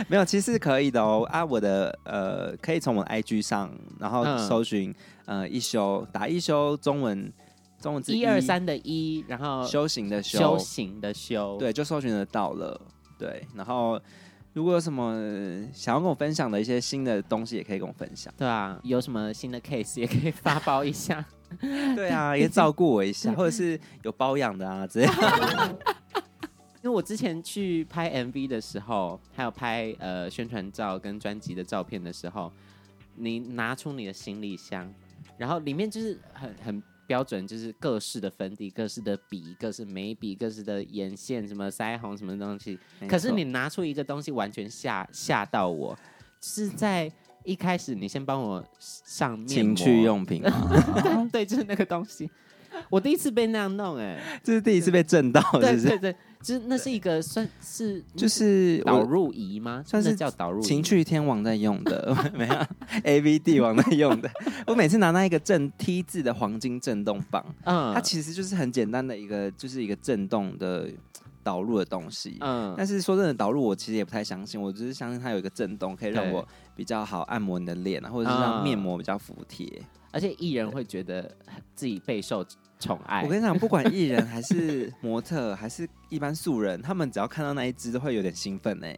[0.08, 1.28] 没有，其实可以的哦。
[1.32, 7.32] 啊，我的呃，可以从我的 IG 上，然后搜寻、嗯、呃一休，打一休中文，
[7.80, 12.80] 中文字一二三的一，然后修行的修，修行的修，对，就搜寻得到了。
[13.18, 14.02] 对，然后
[14.54, 15.14] 如果有什么
[15.74, 18.34] 想要跟我分享的一些新的东西，也可以跟我分享。
[18.38, 21.24] 对啊，有什么新的 case 也可以发包一下。
[21.96, 25.14] 对啊，也照顾我一下，或者是有包养的啊这样。
[26.84, 32.52] 因为我之前去拍 MV 的时候，还有拍呃宣传照跟专辑的照片的时候，
[33.18, 34.92] 你拿出你的行李箱，
[35.42, 42.78] 然后里面就是很很标准，就是各式的粉底、各式的笔、各式眉笔、各式的眼线、什么腮红什么东西。
[43.10, 45.98] 可是你拿出一个东西，完全吓吓到我，
[46.40, 47.12] 是在
[47.44, 50.44] 一开始你先帮我上面情趣用品
[51.34, 52.30] 对，就是那个东西。
[52.88, 55.42] 我第一次被那样弄，哎，这是第一次被震到？
[55.60, 56.16] 对对对。
[56.42, 59.84] 就是那是一个算是就是导入仪吗？
[59.86, 62.56] 算是叫导入情趣天王在用的，没有
[63.04, 64.30] A V 帝王在用的。
[64.68, 70.90] 我每次拿那一个震 T 字的黄金震动棒，嗯，它其实就是很简单的一个，就是一个震动的
[71.44, 72.74] 导入的东西，嗯。
[72.78, 79.82] 但是说真的，导入我其实也不太相信，我只是相信它有一个震动，可以让我比较好按摩你的脸啊，或者是让面膜比较服帖。
[80.14, 81.32] 而且艺人会觉得
[81.74, 82.46] 自己备受
[82.82, 83.24] 宠爱。
[83.24, 88.98] 我跟你讲， 不管艺人还是模特，还是一般素人，他们只要看到那一只，都会有点兴奋哎。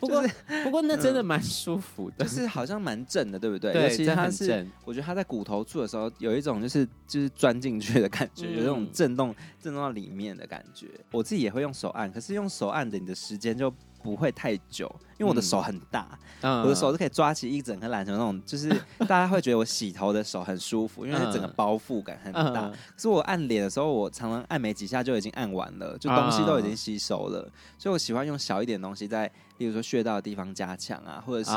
[0.00, 0.20] 不过，
[0.64, 3.72] 不过那真的蛮舒服的，就是好像蛮正的，对不对？
[3.72, 10.88] 对，其实它是，我觉得它在骨头处的时候，有一种就是就是钻进去的感觉，有那种震动震动到里面的感觉。
[11.12, 13.72] 我自己也会用手按，可是用手按的，你的时间就。
[14.02, 18.68] 不会太久，因为我的手很大，嗯、我的手是可以抓起一整颗篮球那种，就是
[19.06, 22.66] 大家会觉得我洗头的手很舒服，因为它整个包覆感很大。
[22.66, 31.56] 嗯、可是我按脸的时候，我常常按没几下就已经按完了，就东西都已经吸收了，嗯、所以我喜欢用小一点东西在，例如说穴道的地方加强啊，或者是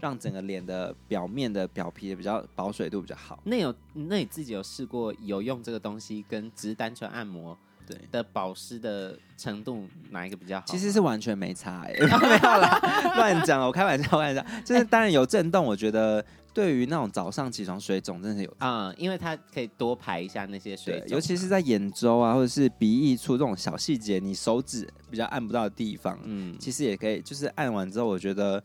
[0.00, 3.40] 让整个脸的表面的表皮的比较保水度比较好。
[3.44, 7.58] 那有，那你自己有试过有用这个东西跟只是单纯按摩？
[7.90, 10.66] 对的保湿的程度哪一个比较好？
[10.66, 12.80] 其实是完全没差哎、欸， 没有啦，
[13.16, 14.44] 乱讲，我开玩笑，开玩笑。
[14.64, 16.24] 就是当然有震动，我觉得
[16.54, 28.62] 对于那种早上起床水肿真的是有啊、嗯，因为它可以多排一下那些水肿，尤其是在眼周啊，或者是鼻翼处这种小细节，你手指比较按不到的地方，嗯，其实也可以，就是按完之后，我觉得。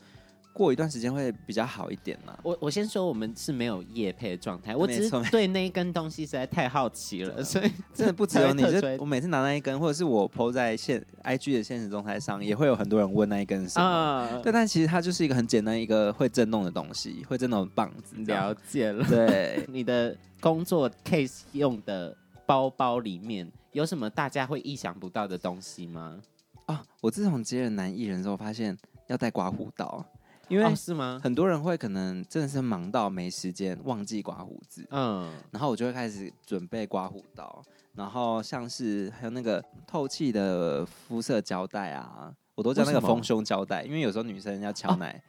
[0.55, 2.33] 过一段时间会比较好一点嘛。
[2.41, 8.61] 我我先说，我们是没有夜配的状态，我只是对那一根东西实在太好奇了，所以真的不只有你。
[8.63, 14.41] 就我每次拿那一根，或者是我 po 在现 IG 的现实动态上，也会有很多人问那一根是什么。
[14.41, 18.15] 对，但其实它就是一个很简单一个会震动的东西，会震动的棒子。
[18.25, 19.05] 了解了。
[19.09, 22.15] 对， 你的工作 case 用的
[22.45, 26.21] 包包里面有什么大家会意想不到的东西吗？
[26.67, 28.75] 啊，我自从接了男艺人之后，发现
[29.07, 30.03] 要带刮胡刀。
[30.47, 31.19] 因为是吗？
[31.23, 34.85] 很多人会可能真的是忙到没时间，忘记刮胡子。
[34.91, 45.21] 嗯，然后我就会开始准备刮胡刀，然后像是还有那个透气的肤色胶带啊，我都叫那个丰胸胶带，因为有时候女生要敲奶，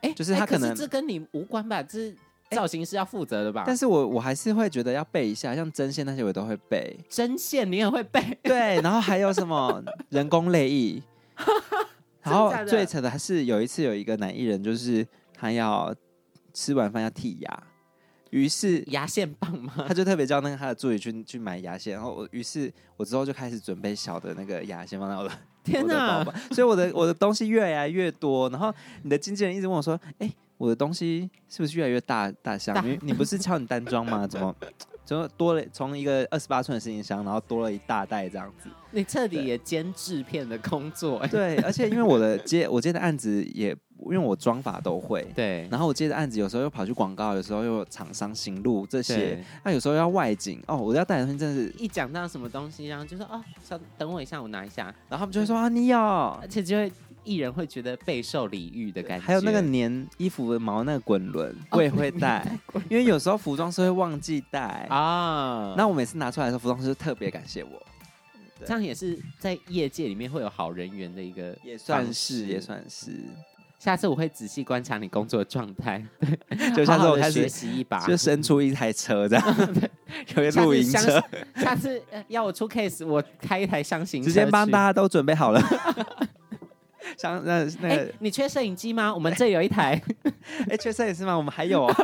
[0.00, 1.82] 哎、哦，就是她可能、这跟你无关吧？
[1.82, 2.16] 这是
[2.50, 3.62] 造型师要负责的吧？
[3.62, 6.98] 欸、但是我我还是会觉得要备一下，像针线那些我都会备。
[7.08, 8.20] 针线你也会备？
[8.44, 11.02] 对，然后还有什么人工泪液。
[12.22, 15.94] 然后最扯的还是有一次有一个男艺人，就是他要
[16.54, 17.62] 吃完饭要剔牙，
[18.30, 25.30] 于是牙线棒嘛，他就特别叫那个他的助理去去买牙线，然后我于是我之后就开始准备小的那个牙线放在我的
[25.64, 28.48] 天哪，所以我的我的东西越来越多。
[28.50, 32.76] 然后你的经纪人一直问我说：“哎，我的东西是不是越来越大大箱？
[32.84, 34.26] 因为你不是敲你单装吗？
[34.26, 34.54] 怎么？”
[35.04, 38.68] 就多了从一个二十八寸的行李箱，然后多了一大袋这样子。
[38.92, 45.66] 你彻底也兼制片的工作，对，而且因为我的 接我接的案子也，因为我装法都会，对。
[45.70, 56.92] 然后我接的案子有时候又跑去广告，有时候又有厂商行路这些，那、啊、有时候要外景哦，我要带的东西真的是，一讲到什么东西，然后就说哦，稍等我一下，我拿一下，然后他们就会说啊，你有，而且就会。
[57.24, 62.46] 艺人会觉得备受礼遇的感觉，还有那个粘衣服的毛那个滚轮，我也会带，
[62.88, 65.74] 因为有时候服装师会忘记带啊。
[65.76, 67.70] 那我每次拿出来的时候，服装师特别感谢我。
[68.64, 73.24] 这样也是在业界里面会有好人缘的一个，也算是也算是。
[73.80, 76.00] 下次我会仔细观察你工作的状态，
[76.72, 79.44] 就下次我开始学习一把，就生出一台车这样，
[80.36, 81.20] 有个露营车。
[81.56, 85.60] 下次要我出 case，我开一台箱型车，直接帮大家都准备好了。
[87.18, 89.12] 像那那个、欸，你缺摄影机吗？
[89.12, 90.00] 我们这有一台。
[90.66, 91.36] 哎、欸，缺摄影师吗？
[91.36, 91.94] 我们还有、哦。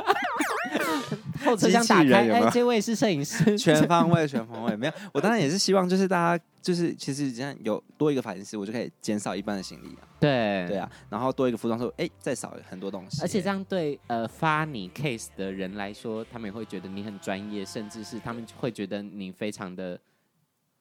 [1.44, 3.56] 后车厢打开，哎、欸，这位是摄影师。
[3.56, 4.92] 全方位，全方位，没有。
[5.12, 10.06] 我当然也是希望，就是大家，就是其实这样有多一个发型师，我就可以减少一半的行李啊。
[10.20, 10.90] 对，对啊。
[11.08, 13.22] 然后多一个服装师，哎、欸，再少很多东西。
[13.22, 19.98] 而且这样对呃发你 case 的人来说，他们也会觉得你很专业，甚至是他们会觉得你非常的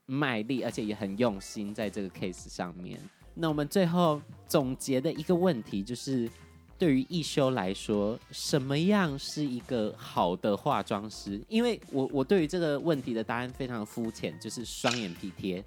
[0.05, 2.99] 卖力，而且也很用心在这个 case 上面。
[3.39, 6.29] 那我们最后总结的一个问题就是，
[6.77, 11.39] 对于一休来说，什么样是一个好的化妆师？
[11.47, 15.63] 因为我我对于这个问题的答案非常肤浅，就是双眼皮贴，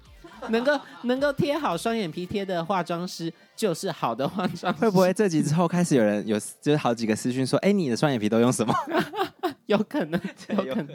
[0.49, 4.79] 能够能够贴好双眼皮贴的化妆师就是好的化妆师。
[4.79, 8.73] 会不会这集之后开始有人有就是好几个私讯说，哎，你的双眼皮都用什么？
[9.67, 10.87] 有可能，有可能。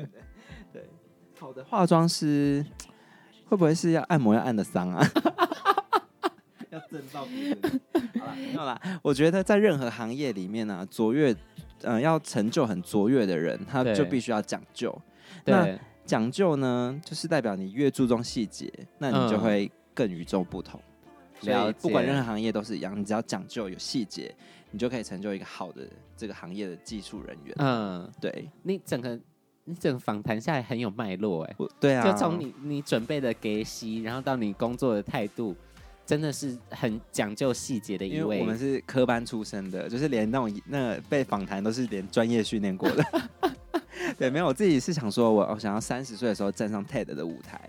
[0.72, 0.88] 对，
[1.38, 2.64] 好的化妆师
[3.48, 5.06] 会不会是要按摩要按的伤啊？
[6.76, 7.80] 要挣到别人，
[8.20, 8.80] 好了，没有啦。
[9.02, 11.32] 我觉得在任何行业里面呢、啊，卓越，
[11.82, 14.96] 嗯、呃，要成就很卓越的人，他就必须要讲究。
[15.44, 20.80] 那讲究呢，就是代表你越注重细节，那你就会更与众不同。
[21.40, 24.34] 所以不管任何行业都是一样，你只要讲究有细节，
[24.70, 25.82] 你就可以成就一个好的
[26.16, 27.54] 这个行业的技术人员。
[27.58, 29.18] 嗯，对，你整个
[29.64, 31.56] 你整个访谈下来很有脉络哎。
[31.78, 35.54] 对啊，就从你你准备的给息，然后到你工作的态度，
[36.06, 38.38] 真的是很讲究细节的一位。
[38.38, 43.04] 我们是科班出身的，就是连那种那被访谈都是连专业训练过的。
[44.16, 47.60] 对，没有，我自己是想说我我想要三十岁的时候站上 TED 的舞台。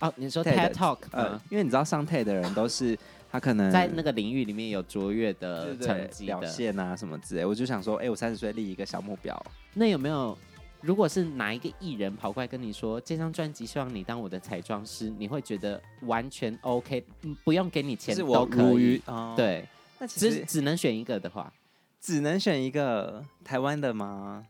[0.00, 2.98] 哦，你说 TED Talk，呃，因为你知道上 TED 的人都是
[3.30, 9.40] 他可能在那个领域里面有卓越的成绩表现啊什么之类，我就想说，哎，我三十岁立一个小目标。
[9.74, 10.36] 那有没有，
[10.82, 17.04] 如果是哪一个艺人跑过来跟你说这张专辑希望你当我的彩妆师，你会觉得完全 OK，
[17.44, 19.00] 不用给你钱都可以？
[19.36, 19.66] 对，
[20.00, 21.52] 那其实只只能选一个的话，
[22.00, 24.44] 只能选一个台湾的吗？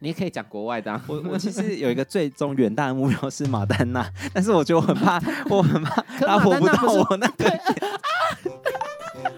[0.00, 1.02] 你也可以讲国外的、啊。
[1.06, 7.50] 我我其实有一个最终远大的目标是马丹娜，但是我觉得我很怕，我很怕 他活不到我那个。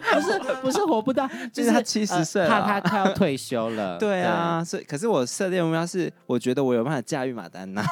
[0.15, 3.99] 不是不是活不到，就是他七十岁了，怕他快要退休了。
[4.01, 7.85] 对啊，所以可是我设定目标是，我觉得我有办法驾驭马丹娜，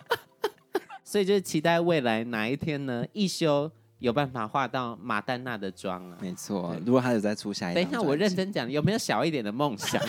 [1.04, 3.70] 所以就是期待未来哪一天呢，一休。
[4.00, 6.16] 有办法化到马丹娜的妆啊？
[6.22, 10.02] 没错，如果他有再出下一，等一下我认真讲，有没有小一点的梦想？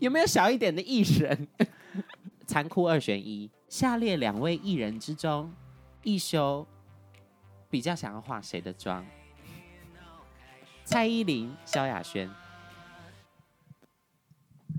[0.00, 1.46] 有没有小一点的艺人？
[2.46, 5.52] 残酷二选一，下列两位艺人之中，
[6.02, 6.66] 一休
[7.68, 9.04] 比较想要化谁的妆？
[10.88, 12.30] 蔡依林、萧亚轩。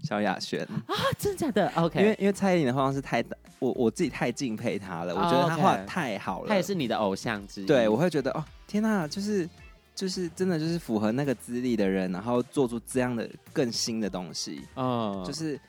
[0.04, 3.24] 萧亚轩啊，真的假的？OK，因为因为蔡依林的化妆师太，
[3.60, 6.48] 我我自己太敬佩她了，oh, 我觉得她画太好了。
[6.48, 7.65] 她也是你的偶像之一。
[7.65, 9.48] 对，我会觉得哦，天哪，就是
[9.93, 15.28] 就是真的就是符合那个资历的人，然后做出这样的更新的东西，哦，oh.
[15.28, 15.60] 就是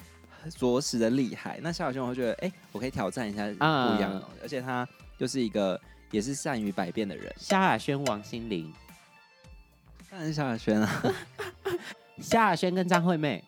[0.57, 1.59] 着实的厉害。
[1.61, 3.53] 那萧亚轩，我会觉得，哎、欸，我可以挑战一下不
[3.97, 4.43] 一样的，uh.
[4.43, 5.79] 而且她就是一个
[6.13, 7.31] 也是善于百变的人。
[7.37, 8.90] 萧亚轩、王心凌，当
[10.19, 11.03] 然是萧亚轩啊。
[12.21, 13.45] 萧亚轩跟张惠妹。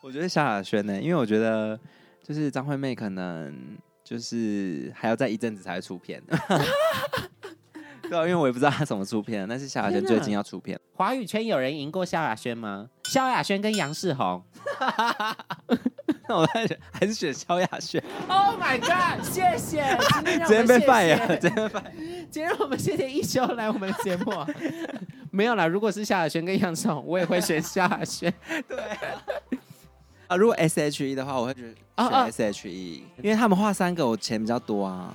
[0.00, 1.78] 我觉得萧亚轩呢，因为我觉得
[2.22, 6.22] 就是张惠妹可能就是还要再一阵子才会出片，
[8.02, 10.80] 对啊，因为我也不知道她怎么出片，但是萧亚轩最近要出片。
[10.94, 12.88] 华语圈有人赢过萧亚轩吗？
[13.04, 14.42] 萧亚轩跟杨世宏，
[14.80, 15.36] 那
[16.36, 18.02] 我还是还是选萧亚轩。
[18.28, 19.24] Oh my god！
[19.24, 19.84] 谢谢，
[20.46, 21.80] 今天被 fire，今天被。
[22.30, 24.32] 今天 我们谢谢一休来我们的节目。
[25.30, 28.32] 没有啦，如果是萧亚轩跟杨世宏，我也会选萧亚轩。
[28.68, 29.22] 对啊。
[30.28, 35.12] 啊，如果 S H E 的话，我会觉得选 S H E，因为他们画三个，我钱比较多啊。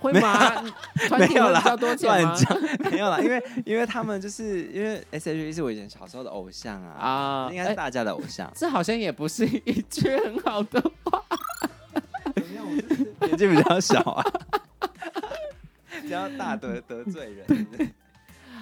[0.00, 0.62] 会吗？
[1.18, 1.96] 没有啦，乱
[2.34, 2.58] 讲，
[2.90, 8.50] 没有啦，因为因为他们就是因为 S H E 是我以前小时候的偶像啊，啊，应该是大家的偶像。
[8.54, 11.22] 这好像也不是一句很好的话。
[13.20, 14.24] 年纪比较小啊，
[16.02, 17.92] 比较大得得罪人。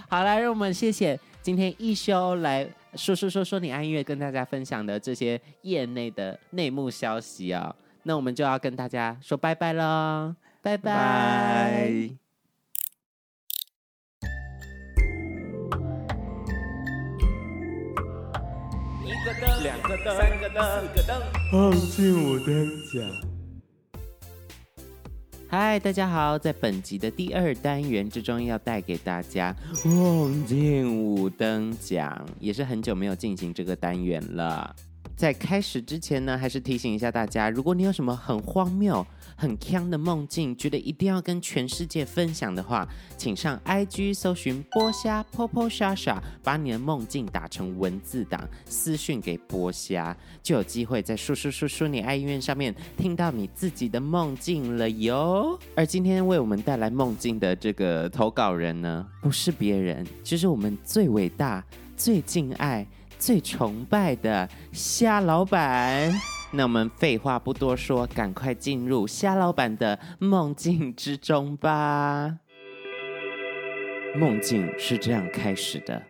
[0.08, 2.68] 好，来，让我们谢谢今天一休来。
[2.94, 7.68] 说说说说你爱音乐，跟大家分享的这些业内的内幕消息啊、哦，
[8.04, 11.80] 那我们就要跟大家说拜拜喽，拜拜。
[19.04, 23.02] 一个灯，两个灯，三个灯，四个灯，放进我灯奖。
[25.50, 26.38] 嗨，大家好！
[26.38, 34.76] 在本集的第二单元之中，要带给大家梦境五灯奖，也是很久没有进行这个单元了。
[35.18, 39.04] 在开始之前呢，还是提醒一下大家，如果你有什么很荒谬、
[39.34, 55.58] 很锵的梦境，觉得一定要跟全世界分享的话，请上 IG 搜寻波虾 Popo 莎莎把你的梦境打成文字档，私讯给波虾，就有机会在叔叔叔叔你爱音乐上面听到你自己的梦境了哟。
[55.74, 61.64] 而今天为我们带来梦境的这个投稿人呢，不是别人，就是我们最伟大、
[61.96, 62.86] 最敬爱。
[63.18, 66.08] 最崇拜的虾老板，
[66.52, 72.38] 那我们废话不多说，赶快进入虾老板的梦境之中吧。
[74.16, 76.00] 梦境是这样开始的：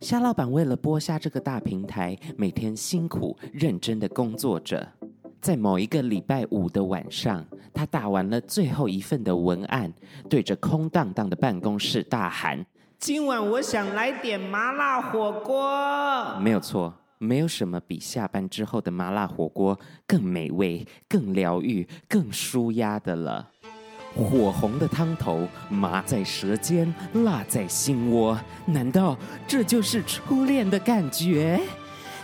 [0.00, 4.92] 虾老板为了播虾这个大平台，每天辛苦认真的工作着。
[5.40, 9.92] 在某一个礼拜五的晚上，他打完了最后一份的文案，
[10.30, 12.64] 对着空荡荡的办公室大喊。
[12.98, 16.36] 今晚我想来点麻辣火锅。
[16.40, 23.48] 没有错，没有什么比下班之后的麻辣火锅更美味、更疗愈、更舒压的了。
[24.16, 28.36] 火红的汤头，麻在舌尖，辣在心窝。
[28.66, 31.60] 难道这就是初恋的感觉？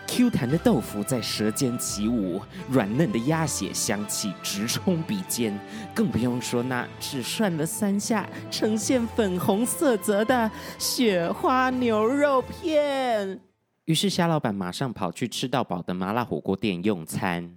[0.07, 2.41] ，Q 弹的豆腐在舌尖起舞，
[2.71, 5.59] 软嫩的鸭血香气直冲鼻尖，
[5.95, 13.41] 更不用说那只涮了三下，呈现粉红色泽的雪花牛肉片。
[13.87, 17.57] 于是虾老板马上跑去吃到饱的麻辣火锅店用餐，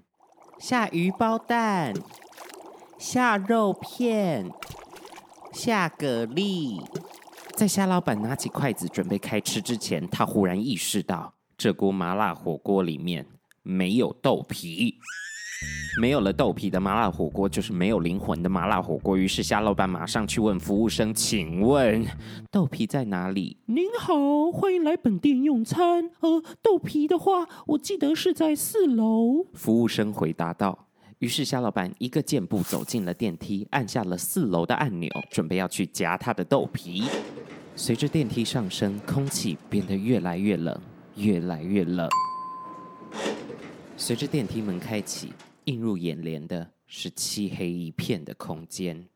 [0.59, 1.93] 下鱼包蛋，
[2.97, 4.51] 下肉片，
[5.53, 6.83] 下蛤蜊。
[7.55, 13.25] 在虾老板拿起筷子准备开吃之前，他忽然意识到，这锅麻辣火锅里面
[13.63, 14.95] 没有豆皮。
[15.99, 19.17] 没有了豆皮的麻辣火锅就是没有灵魂的麻辣火锅。
[19.17, 22.05] 于是夏老板马上去问服务生：“请问
[22.51, 26.11] 豆皮在哪里？”“您好，欢迎来本店用餐。
[26.19, 30.87] 呃，豆皮的话，我记得是在四楼。”服务生回答道。
[31.17, 37.05] 于是夏老板一个箭步走进了电梯，按下了四楼的按钮，准备要去夹他的豆皮。
[37.75, 40.79] 随着电梯上升，空气变得越来越冷，
[41.17, 42.07] 越来越冷。
[43.95, 45.33] 随着电梯门开启，
[45.65, 49.07] 映入眼帘的的是漆黑一片的空间。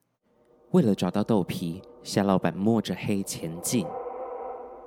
[0.72, 3.86] 为了找到豆皮，夏老板摸着黑前进。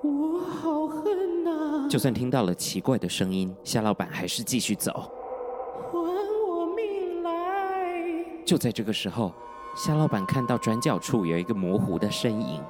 [0.03, 1.89] 我好恨呐！
[1.89, 5.11] 就算听到了奇怪的声音，夏老板还是继续走。
[5.93, 8.03] 还我命来
[8.45, 9.33] 就在这个时候，
[9.77, 12.61] 夏老板看到转角处有一个模糊的身影，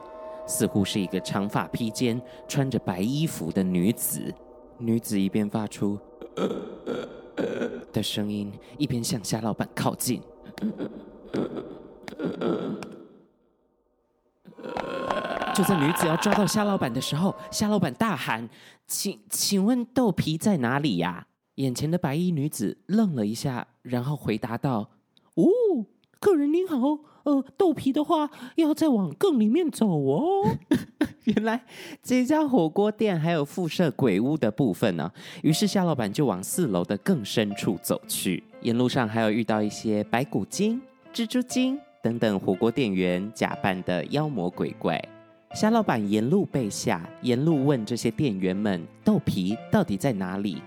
[0.46, 4.34] 似乎是一个长发披肩、穿着白衣服的女子。
[4.78, 5.98] 女子一边发出
[6.36, 6.44] “呃
[6.86, 10.20] 呃呃”的声音，一边向夏老板靠近。
[15.54, 18.48] 就在女子要抓到夏老板的时候，夏老板大喊
[18.88, 24.90] ：“请请问豆皮在哪里呀？”眼前的白衣女子愣了一下，然后回答道。
[25.36, 25.44] 哦，
[26.24, 26.78] 客人您好，
[27.24, 30.56] 呃，豆皮的话要再往更里面走哦。
[31.24, 31.62] 原来
[32.02, 35.12] 这家火锅店还有附设鬼屋的部分呢、啊。
[35.42, 40.80] 于是夏老板就往四楼的更深处走去，沿路上还有遇到一些白骨精、
[41.12, 44.98] 蜘蛛精等等火锅店员假扮的妖魔鬼怪。
[45.54, 50.62] 夏老板沿路背下，沿路问这些店员们：豆皮到底在哪里？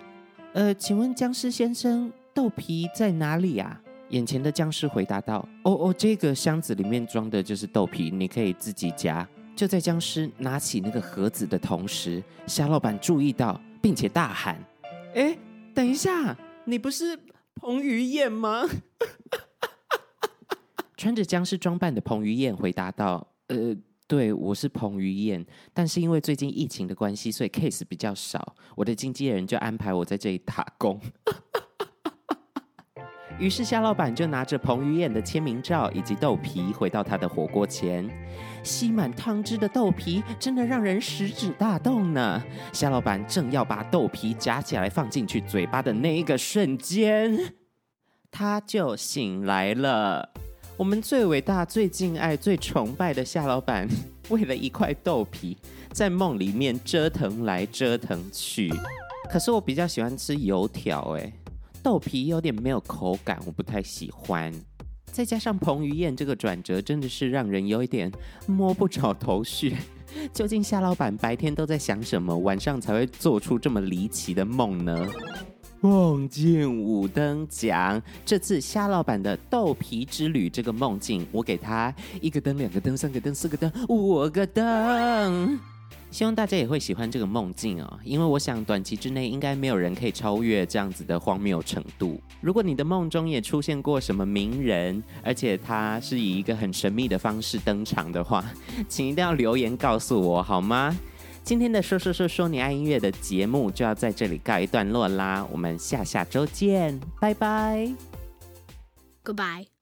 [0.54, 3.87] 呃，请问僵尸先生，豆皮在哪里呀、啊？
[4.10, 14.64] 眼前的僵尸回答道：“哦哦，这个箱子里面装的就是豆皮，你可以自己夹。”就在僵尸拿起那个盒子的同时，虾老板注意到，并且大喊
[15.16, 15.38] ：“哎，
[15.74, 17.20] 等一下，你不是
[17.56, 18.64] 彭于晏吗？”
[20.96, 23.76] 穿着僵尸装扮的彭于晏回答道：“呃，
[24.08, 31.02] 对，我是彭于晏，但是因为最近疫情的关系，所以 case 比较少，我的经纪人就安排我在这里打工。”
[33.40, 38.10] 于是夏老板就拿着彭于晏的签名照以及豆皮回到他的火锅前，
[38.64, 42.44] 吸满汤汁的豆皮真的让人食指大动呢。
[42.74, 47.54] 夏老板正要把豆皮夹起来放进去嘴巴的那一个瞬间，
[48.32, 50.30] 他就醒来了。
[50.76, 53.88] 我们最伟大、最敬爱、最崇拜的夏老板，
[54.30, 55.58] 为了一块豆皮，
[55.92, 58.72] 在梦里面折腾来折腾去。
[59.30, 61.32] 可是我比较喜欢吃油条，哎。
[61.84, 64.54] 豆皮有点没有口感，我不太喜欢。
[65.12, 68.12] 再加上彭于晏这个转折，真的是让人有一点
[68.46, 69.76] 摸不着头绪。
[70.34, 75.08] 究竟虾老板白天都在想什么，晚上才会做出这么离奇的梦呢？
[75.80, 85.60] 梦境五灯奖，这次虾老板的豆皮之旅这个梦境，我给他一个灯、两个灯、三个灯、四个灯、五个灯。
[86.10, 92.20] 希望大家也会喜欢这个梦境哦，因为我想短期之内应该没有人可以超越这样子的荒谬程度。
[92.42, 98.44] 如果你的梦中也出现过什么名人，而且他是以一个很神秘的方式登场的话，
[98.88, 100.98] 请一定要留言告诉我好吗？
[101.44, 107.90] 今天的说说说说你爱音乐的节目就要在这里告一段落啦，我们下下周见，拜拜
[109.24, 109.77] ，Goodbye。